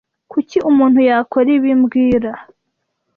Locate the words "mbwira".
1.81-2.31